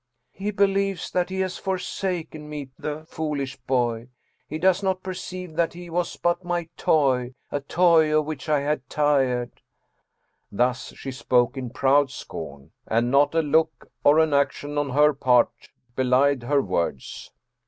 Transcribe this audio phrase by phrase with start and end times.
[0.31, 4.07] 'He believes that he has forsaken me, the foolish boy!
[4.47, 8.61] He does not perceive that he was but my toy, a toy of which I
[8.61, 9.61] had tired.'
[10.51, 15.13] Thus she spoke in proud scorn, and not a look or an action on her
[15.13, 15.51] part
[15.95, 17.29] belied her words.